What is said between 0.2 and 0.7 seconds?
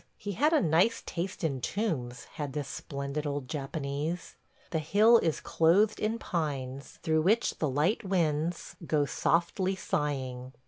had a